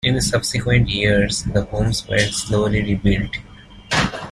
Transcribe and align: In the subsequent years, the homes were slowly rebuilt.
In 0.03 0.15
the 0.15 0.21
subsequent 0.23 0.89
years, 0.89 1.43
the 1.43 1.65
homes 1.65 2.07
were 2.07 2.17
slowly 2.17 2.81
rebuilt. 2.81 3.37